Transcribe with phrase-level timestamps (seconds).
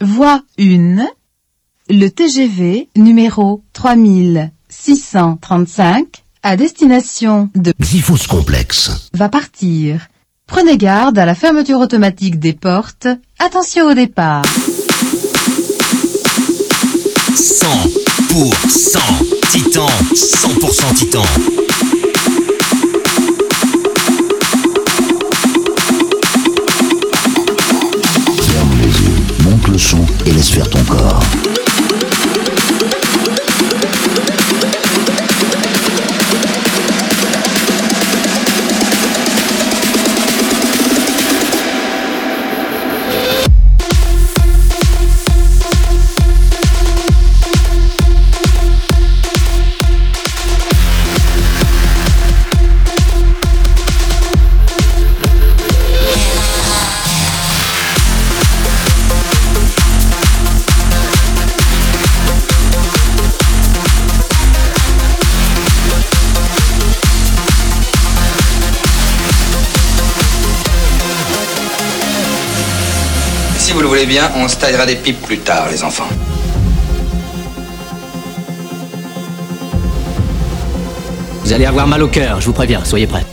[0.00, 1.06] Voie 1.
[1.88, 9.08] Le TGV numéro 3635 à destination de Xyphos complexe.
[9.12, 10.08] va partir.
[10.46, 13.08] Prenez garde à la fermeture automatique des portes.
[13.38, 14.44] Attention au départ.
[17.34, 18.98] 100%
[19.50, 21.22] Titan, 100% Titan.
[30.24, 31.43] Et laisse faire ton corps.
[74.04, 76.08] Voulez bien, on se taillera des pipes plus tard, les enfants.
[81.42, 83.24] Vous allez avoir mal au cœur, je vous préviens, soyez prêts.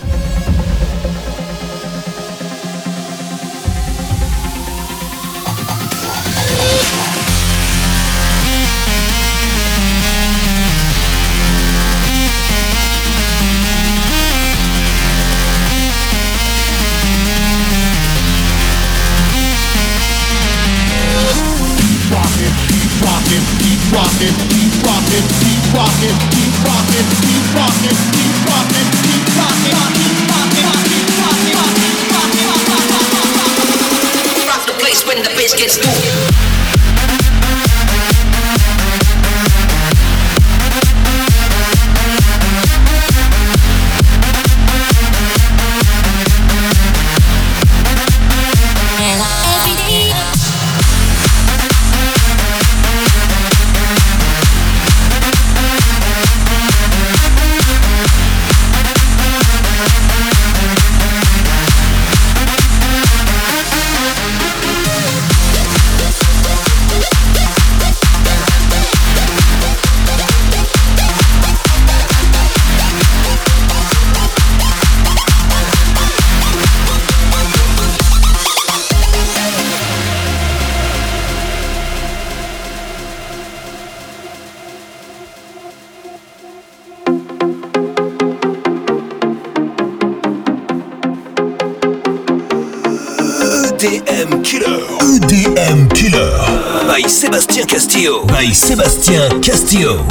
[97.72, 98.26] Castillo.
[98.26, 100.02] By Sébastien Castillo.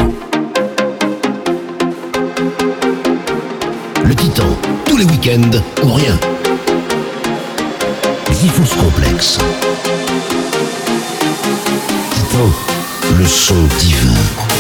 [4.03, 4.57] Le Titan,
[4.87, 6.19] tous les week-ends ou rien.
[8.31, 9.39] Xyphos complexe.
[12.15, 12.51] Titan,
[13.19, 14.60] le son divin.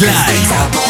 [0.00, 0.89] Slice.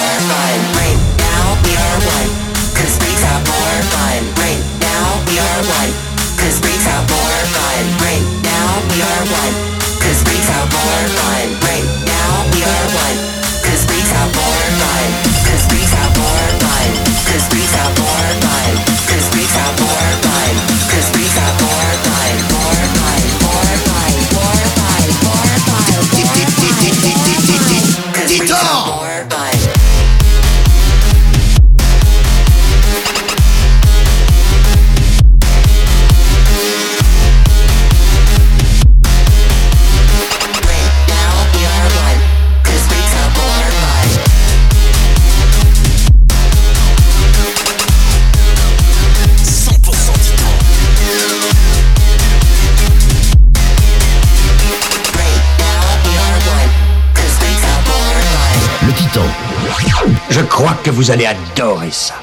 [60.50, 62.17] crois que vous allez adorer ça.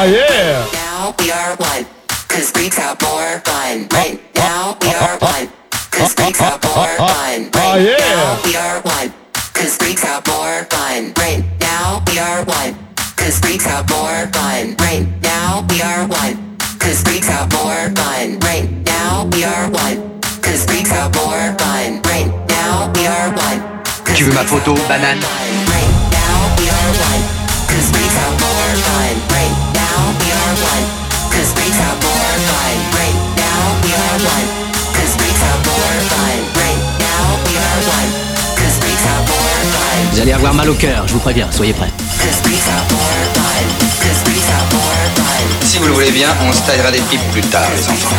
[0.00, 0.64] Oh yeah!
[0.72, 1.86] Now we are one,
[2.28, 3.88] cause Greeks ah, are more fun.
[3.90, 5.48] Right now we are one,
[5.90, 7.50] cause Greeks ah, are more fun.
[7.50, 9.12] Right now we are one,
[9.54, 11.12] cause Greeks are more fun.
[11.16, 12.87] Right now we are one.
[13.28, 14.74] Cause freaks have more fun.
[14.80, 16.56] Right now we are one.
[16.80, 18.38] Cause freaks have more fun.
[18.40, 20.18] Right now we are one.
[20.40, 22.00] Cause freaks have more fun.
[22.08, 23.60] Right now we are one.
[24.16, 25.20] Tu veux ma photo, banane?
[25.20, 25.84] We.
[27.68, 29.14] Cause freaks have more fun.
[29.36, 30.84] Right now we are one.
[31.28, 32.76] Cause freaks have more fun.
[32.96, 34.48] Right now we are one.
[34.96, 36.57] Cause freaks have more fun.
[40.12, 41.92] Vous allez avoir mal au cœur, je vous préviens, soyez prêts.
[45.64, 48.16] Si vous le voulez bien, on se taillera des pipes plus tard, les enfants.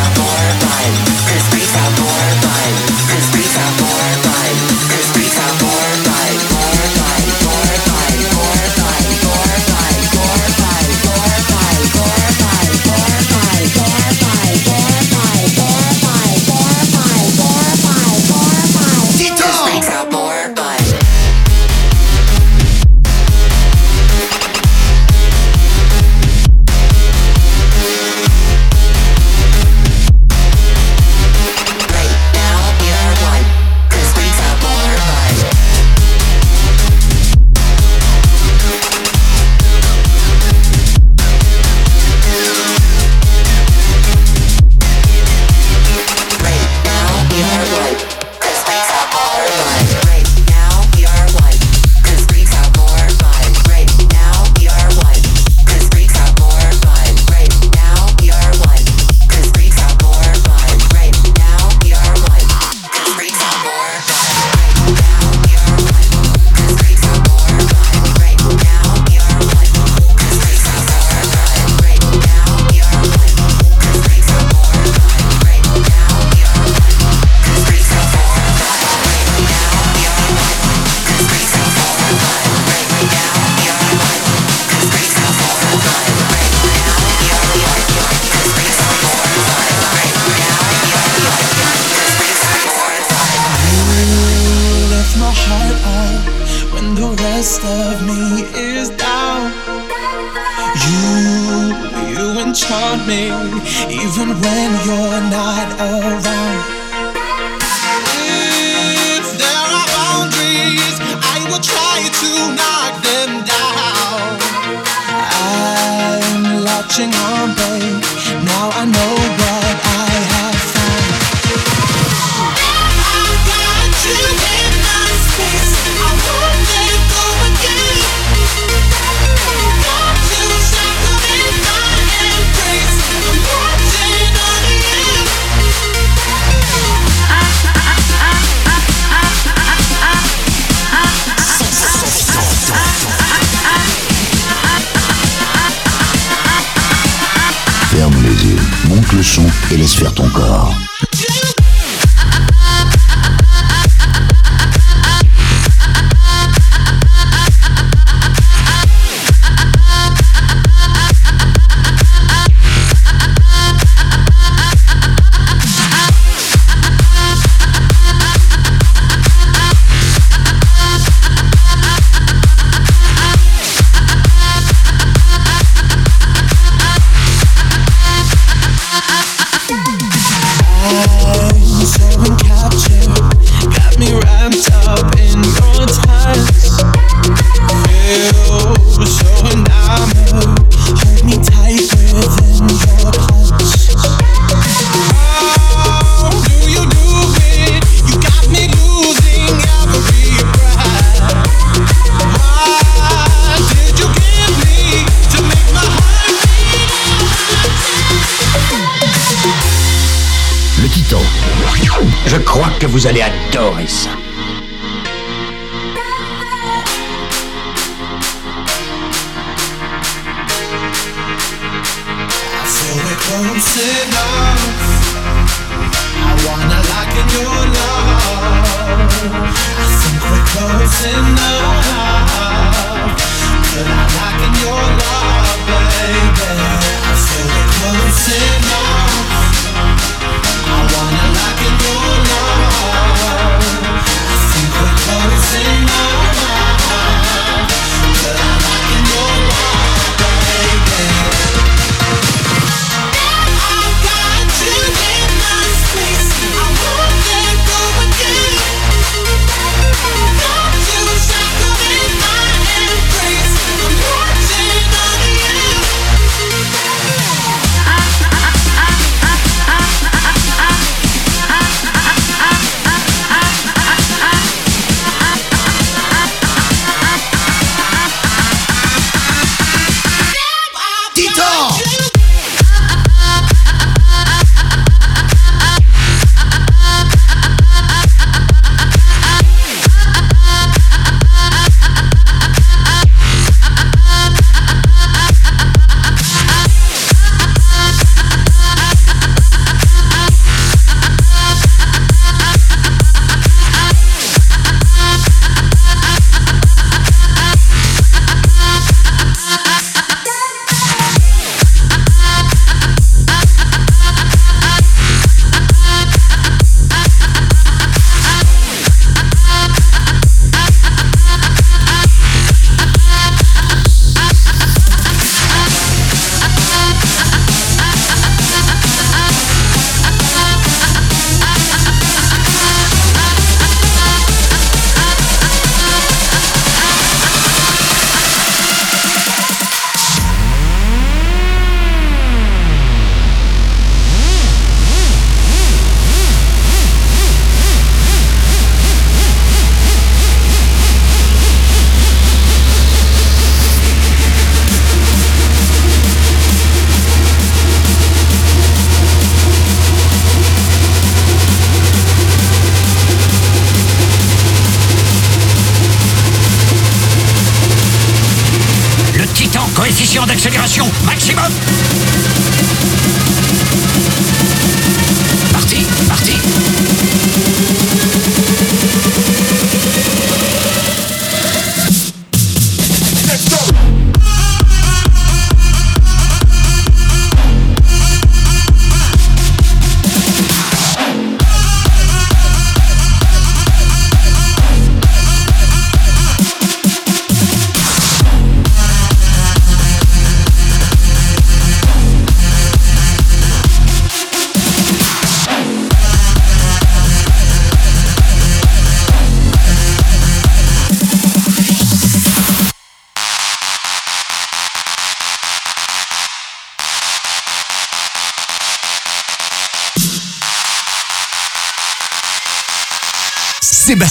[213.80, 214.19] Allez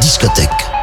[0.00, 0.81] Discothèque.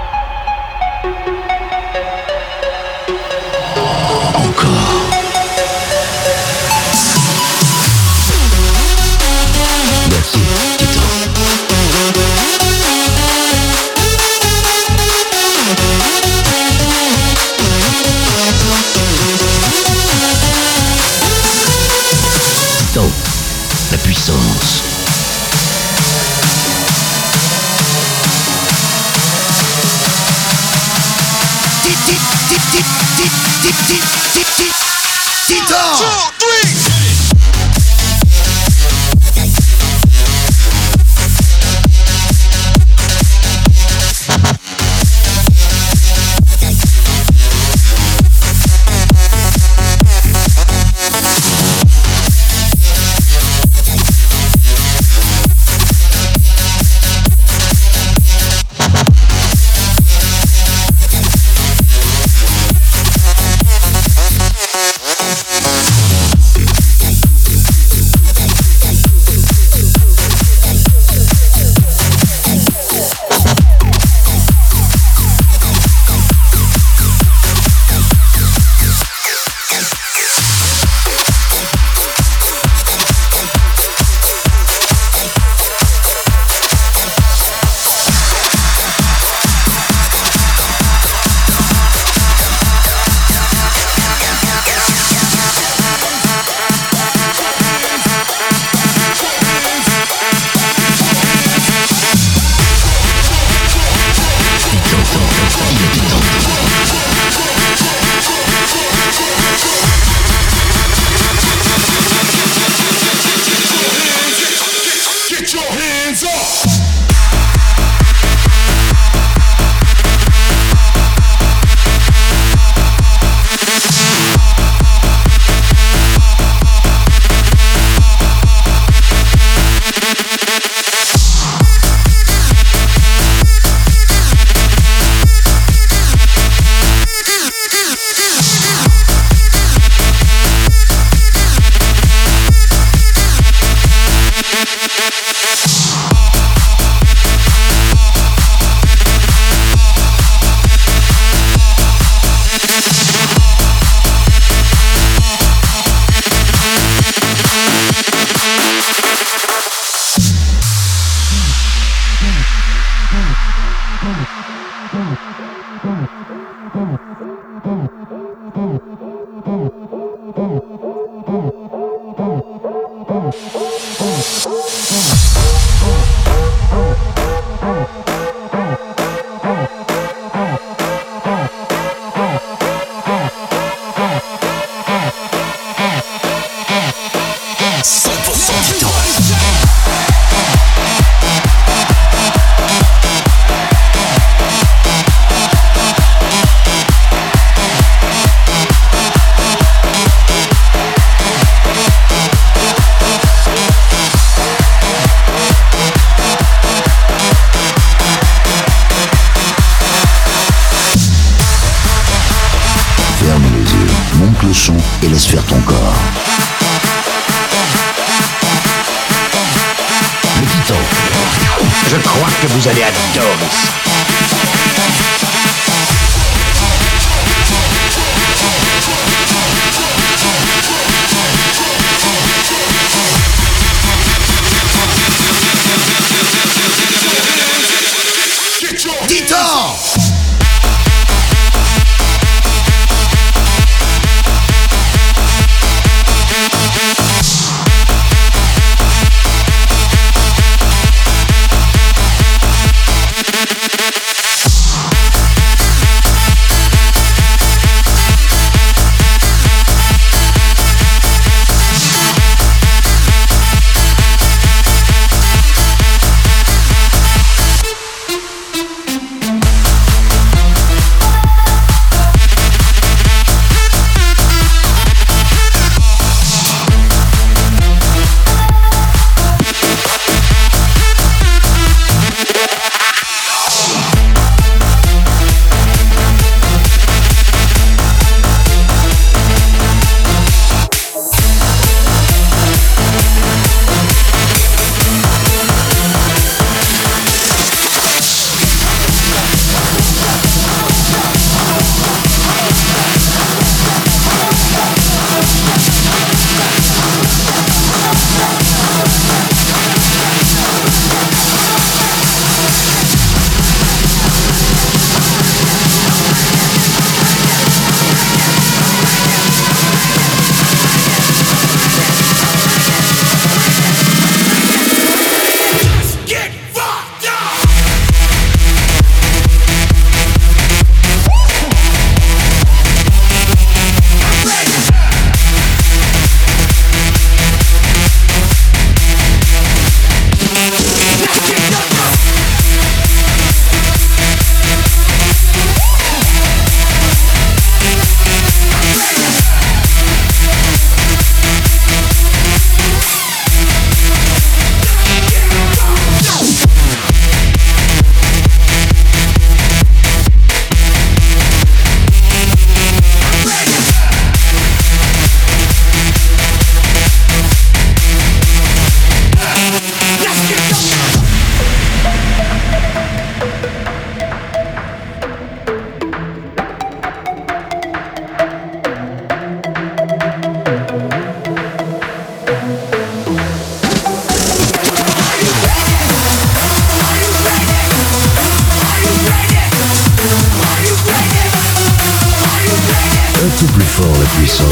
[393.41, 394.47] beaucoup plus fort la puissance.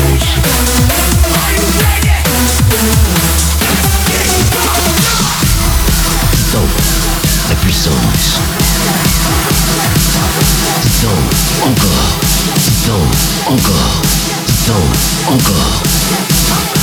[6.54, 6.70] Donc,
[7.50, 8.40] la puissance.
[10.82, 11.10] Titan,
[11.64, 12.08] encore.
[12.64, 13.02] Titan,
[13.52, 14.02] encore.
[14.48, 16.77] Titan, encore.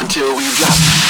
[0.00, 1.09] until we drop.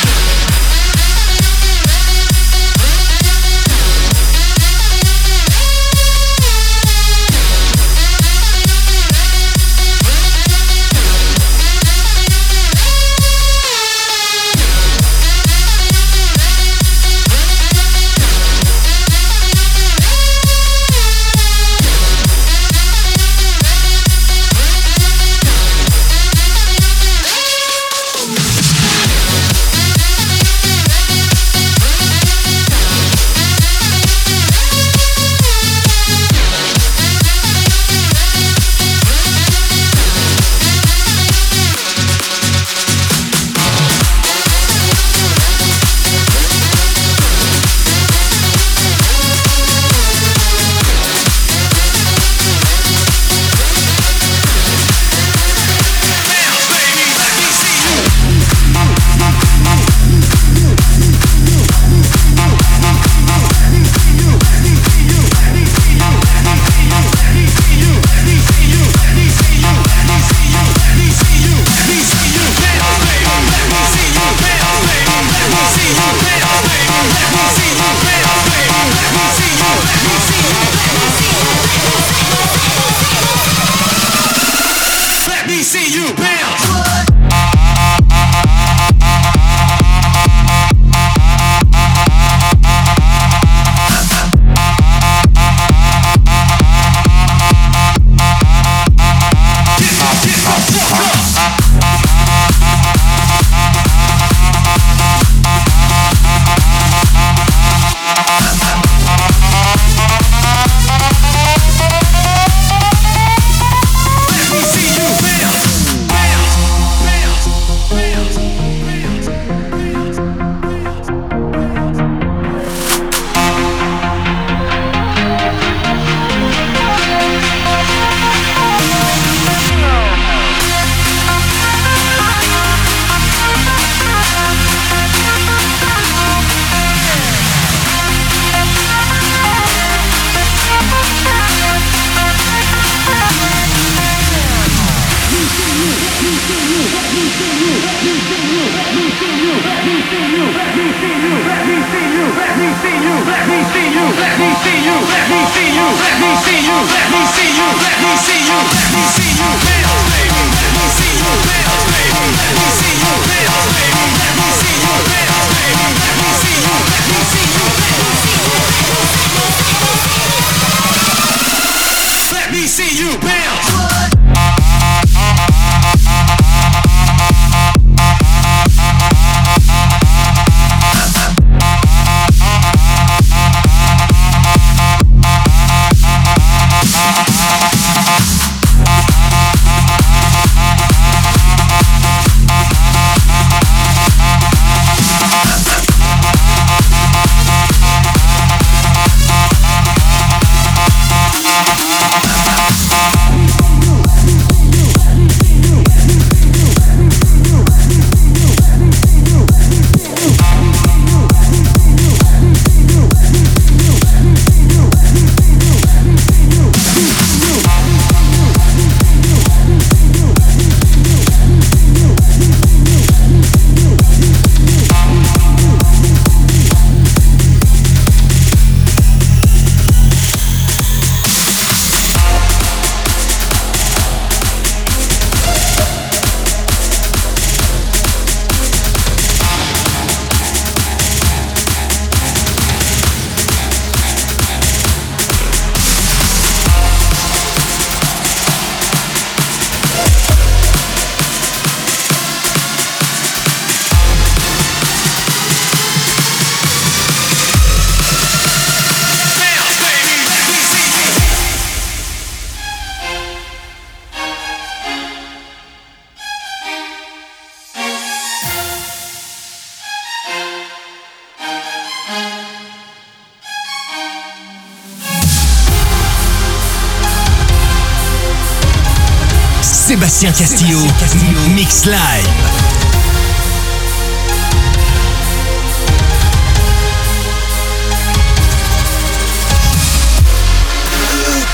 [280.21, 281.41] Sébastien Castillo, Castillo.
[281.55, 281.97] Mix Live.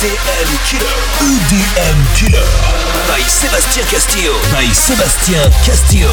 [0.02, 0.96] EDM Killer.
[1.20, 2.42] EDM Killer.
[3.06, 4.32] By Sébastien Castillo.
[4.52, 6.10] By Sébastien Castillo.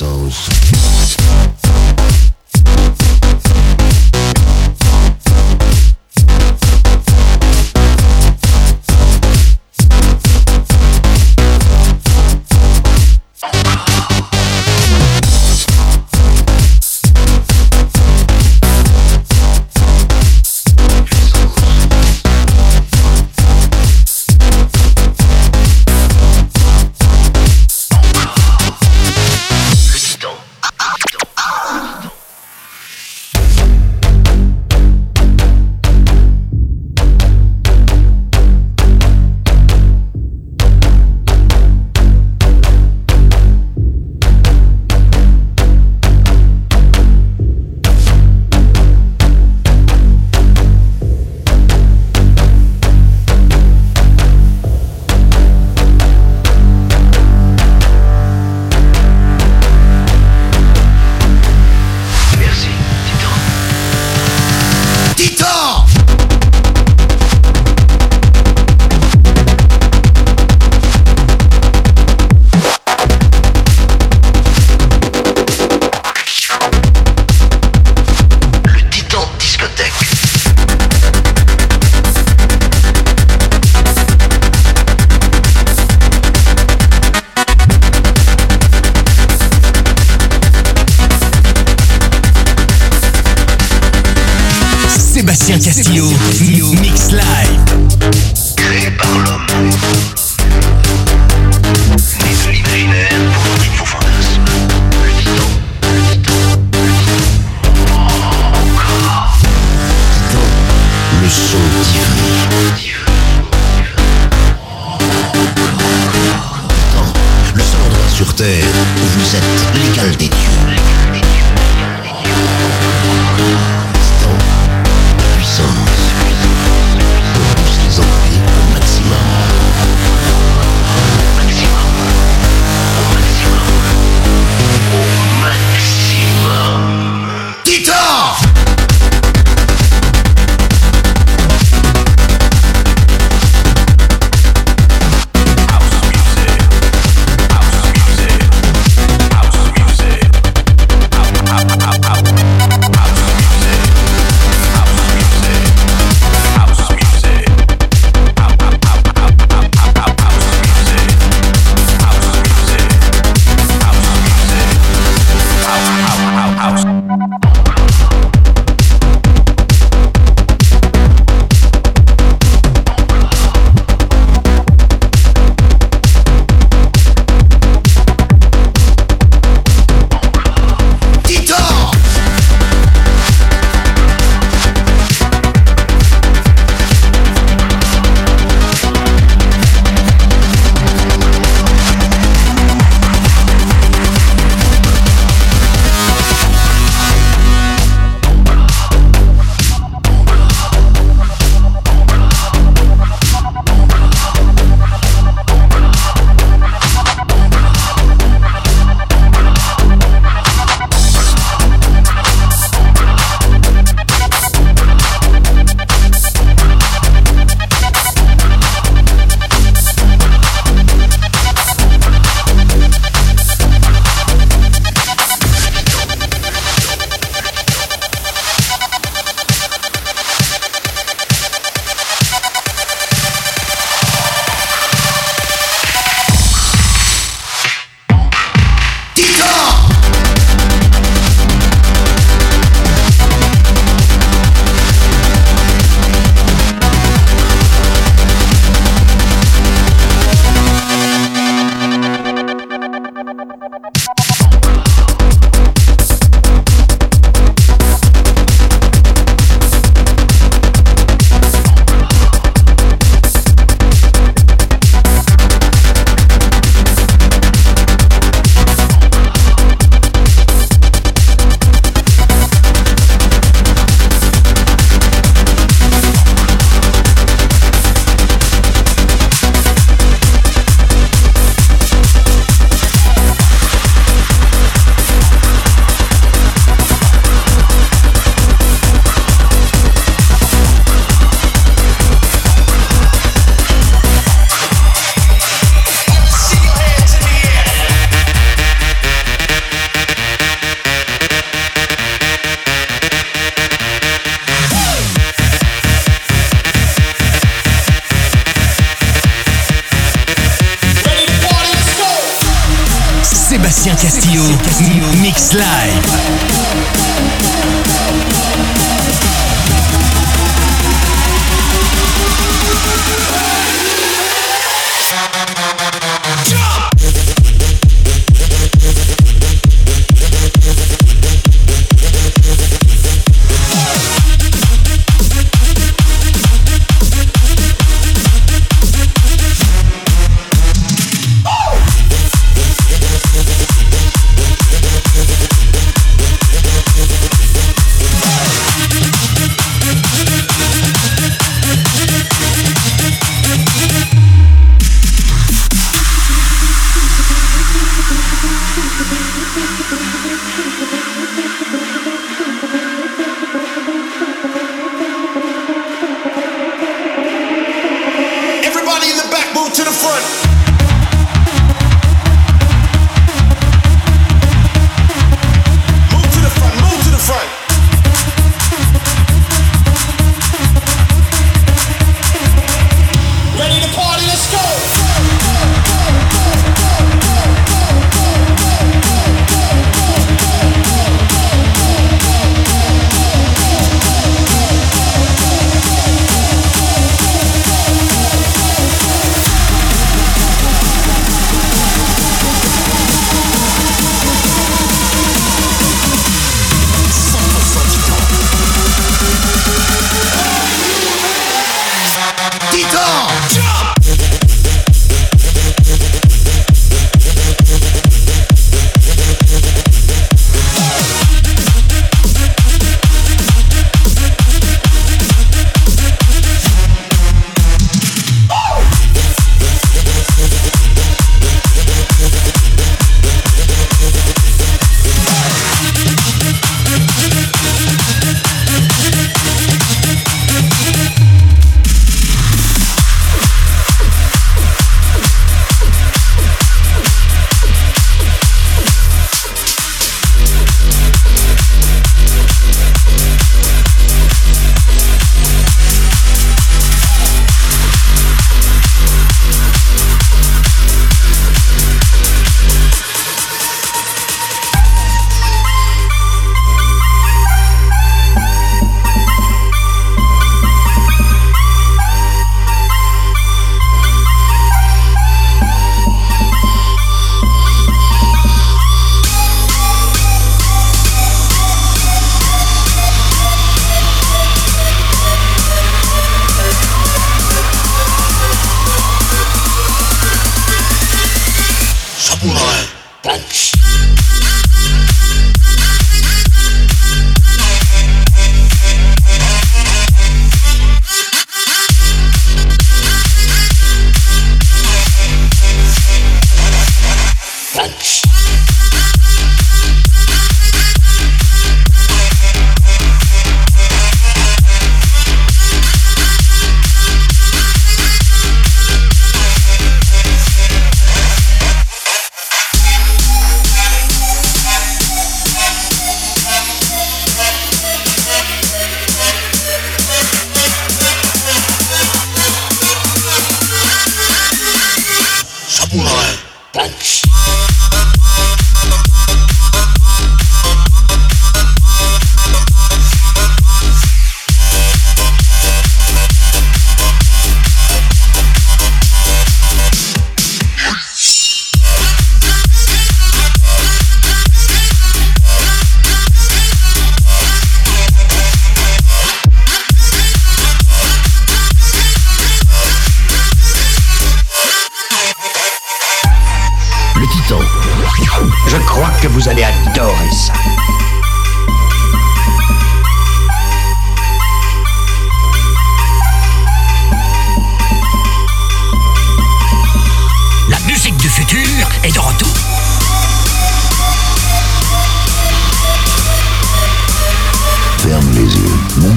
[0.00, 0.53] Fort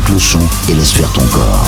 [0.09, 0.39] Le son
[0.69, 1.67] et laisse faire ton corps.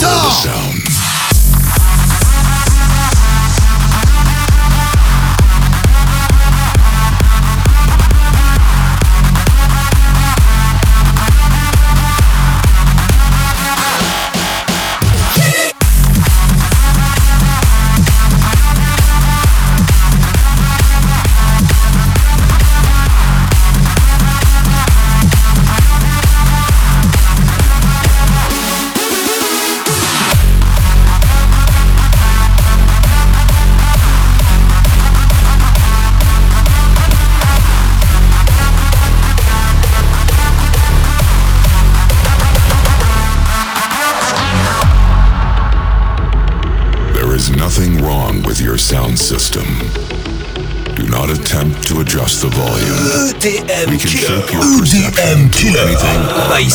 [0.00, 0.67] 杀！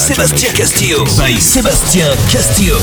[0.05, 1.05] Sébastien Castillo.
[1.17, 2.75] By Sébastien Castillo.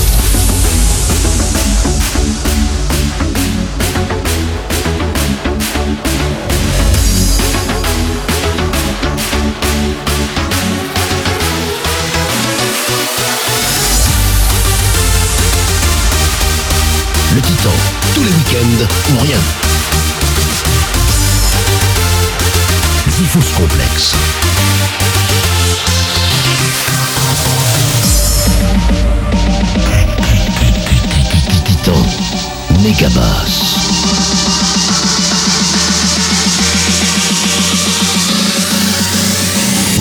[17.34, 17.70] Le Titan,
[18.14, 19.36] tous les week-ends ou rien.
[23.08, 24.14] Vifous complexe.
[32.82, 33.60] Megaverse.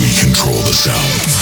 [0.00, 1.39] We control the sound.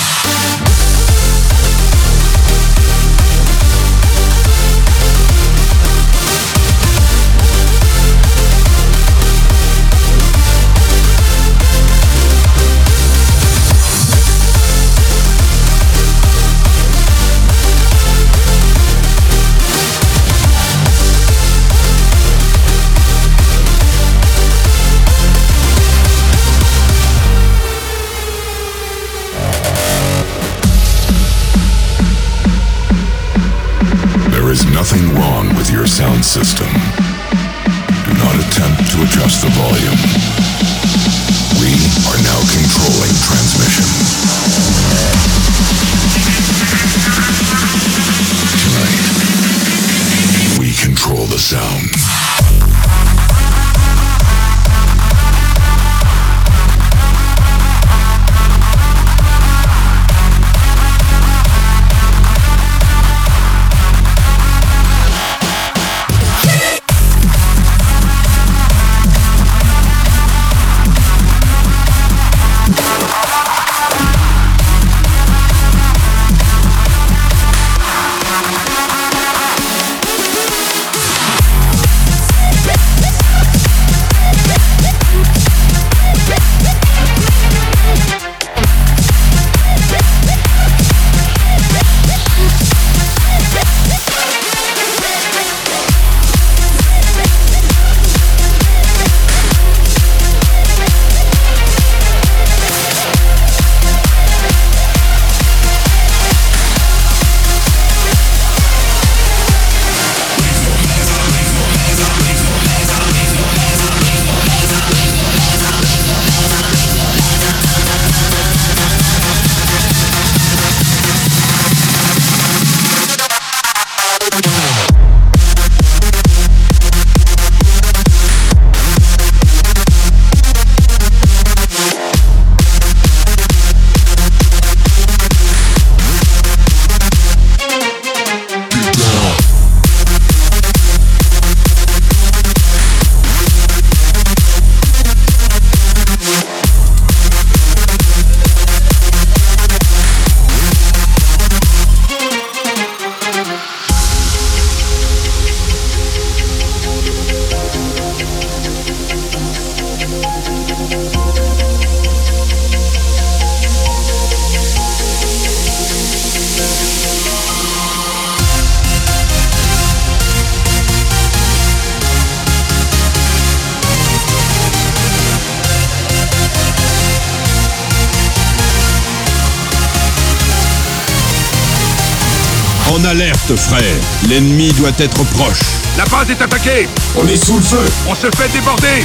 [183.57, 183.83] Frère.
[184.29, 185.61] L'ennemi doit être proche.
[185.97, 189.05] La base est attaquée On est sous le feu On se fait déborder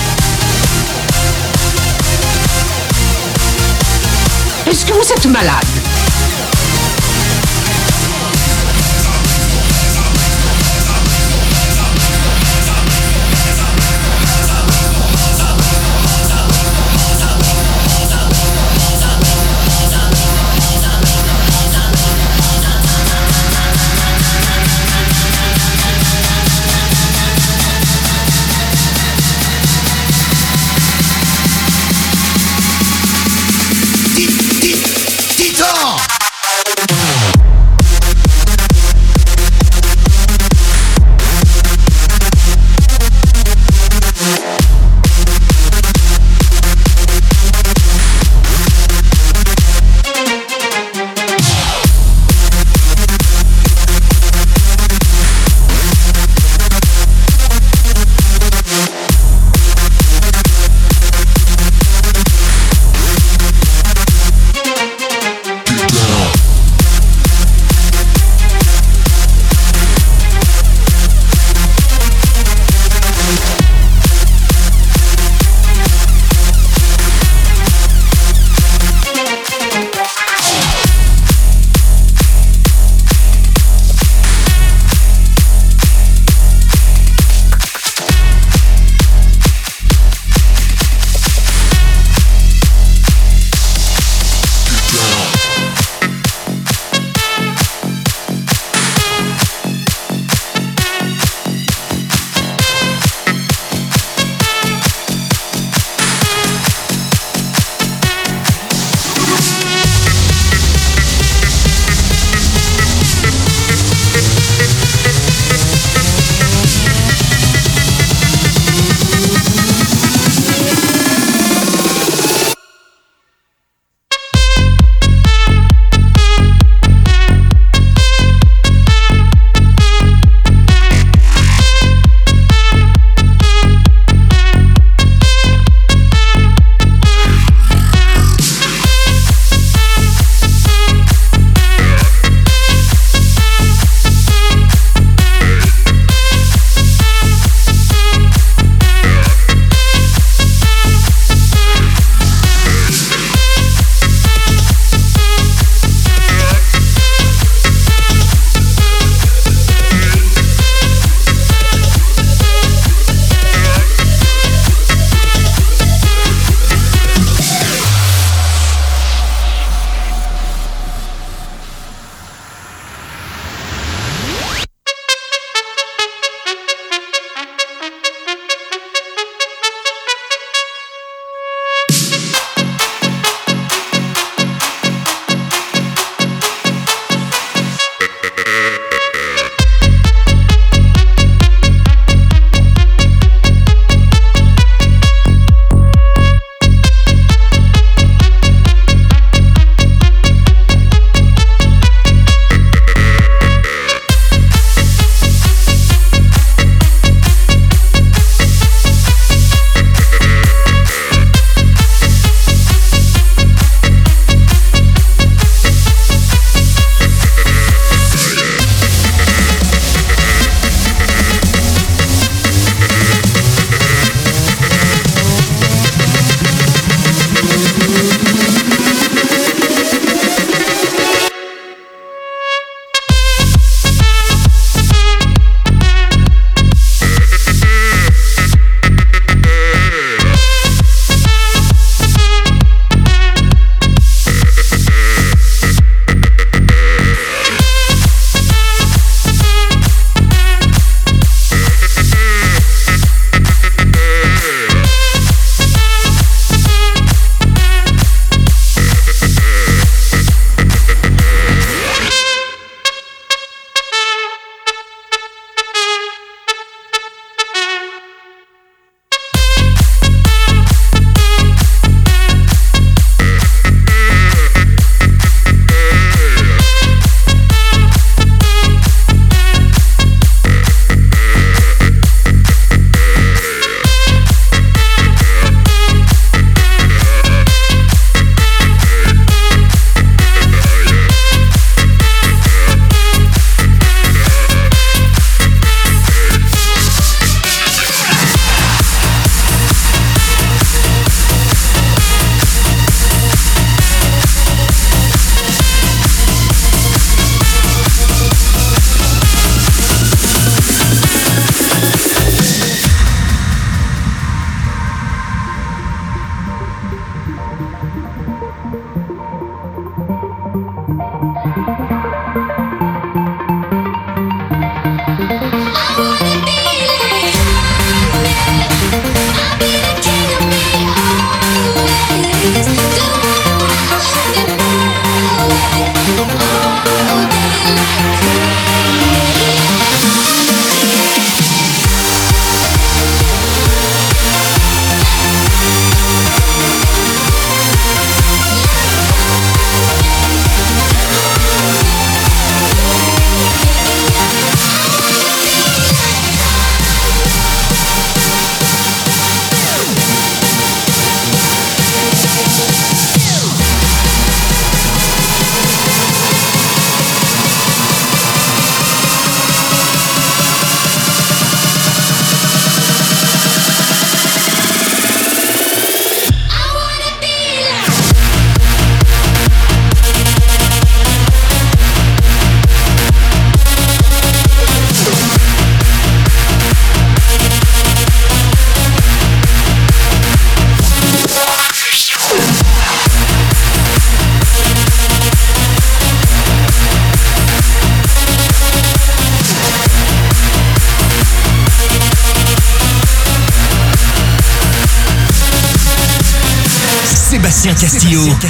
[4.67, 5.72] Est-ce que vous êtes malade?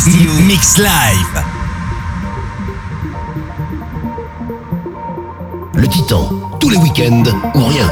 [0.04, 1.44] Castillo, Mix Live.
[5.76, 6.30] Le Titan,
[6.60, 7.24] tous les week-ends
[7.56, 7.90] ou rien.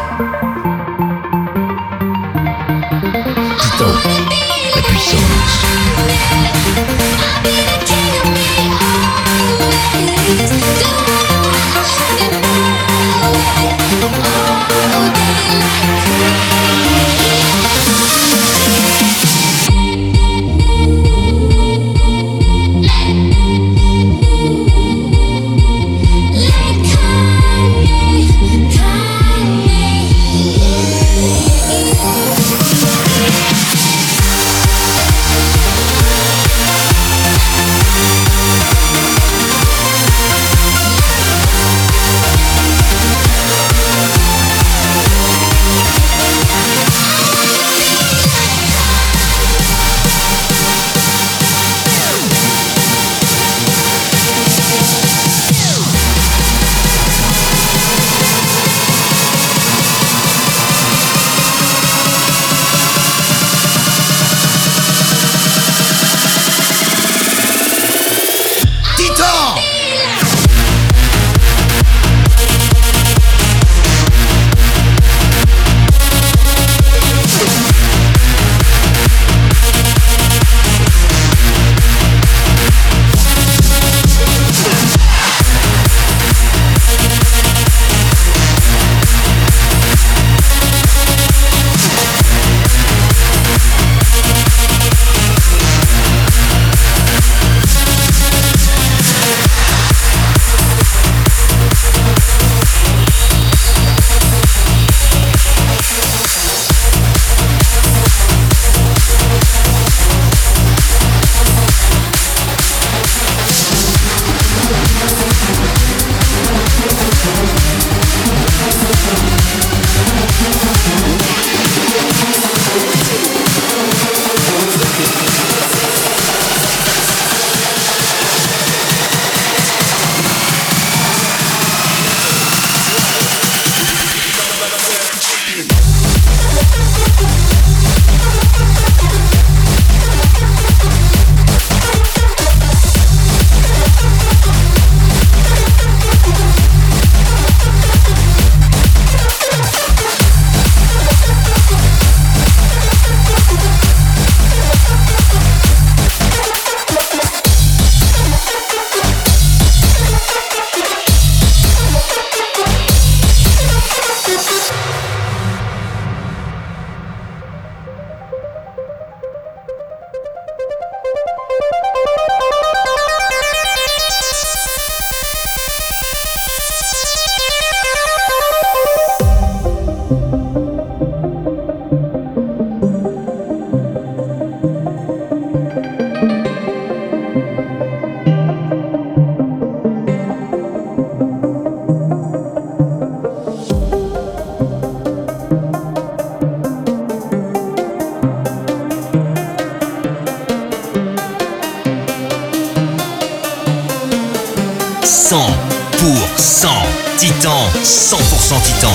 [207.83, 208.87] 100% Titan.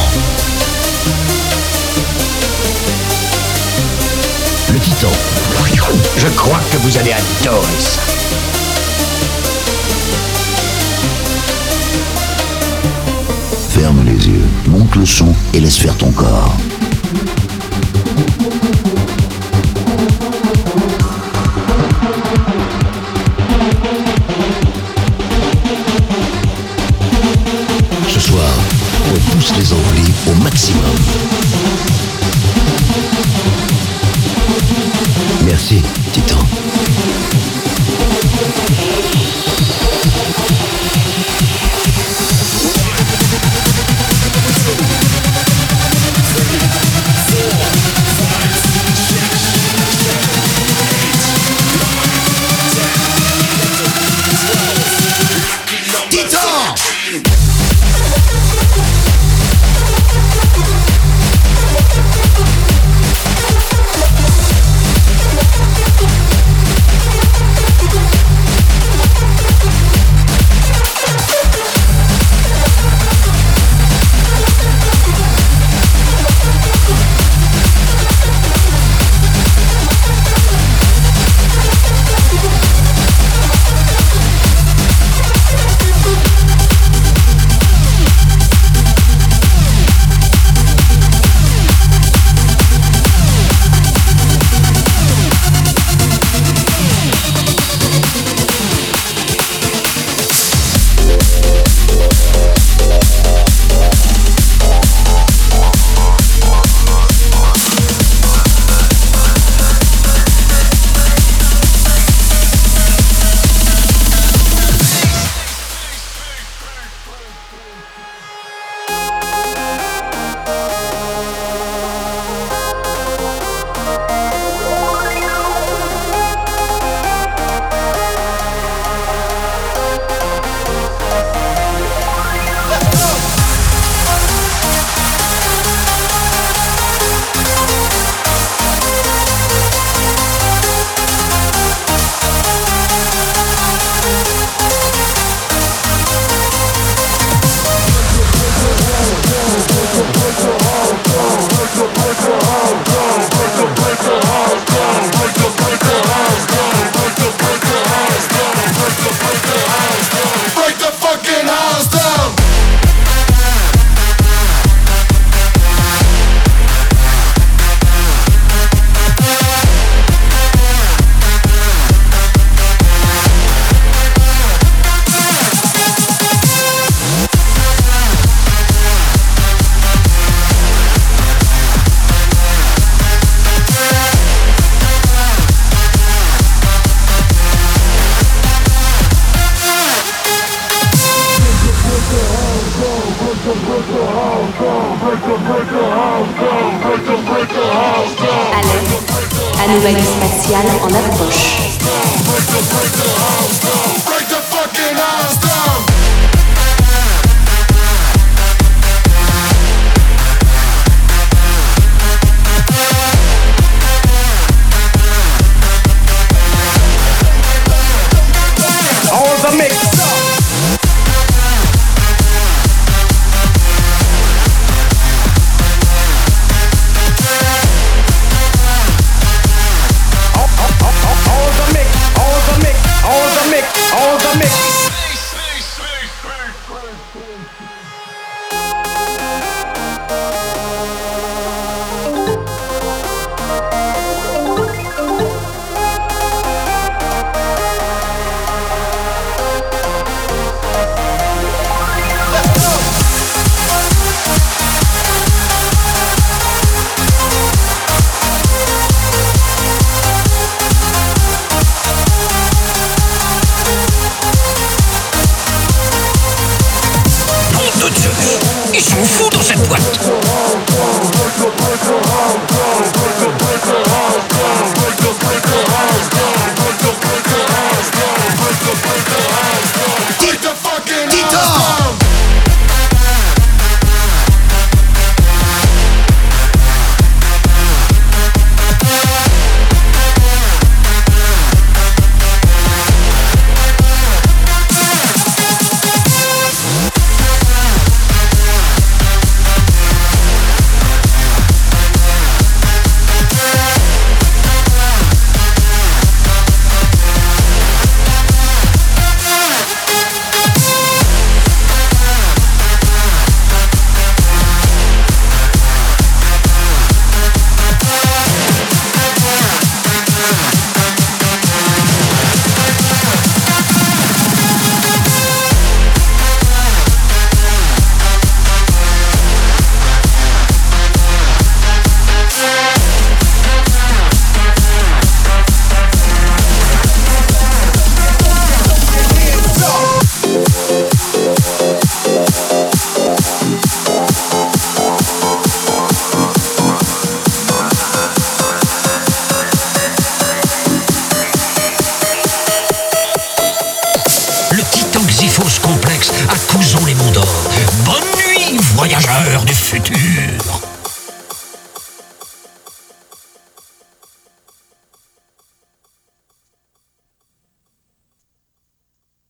[4.72, 5.08] Le Titan.
[6.16, 8.00] Je crois que vous allez adorer ça.
[13.70, 16.56] Ferme les yeux, monte le son et laisse faire ton corps.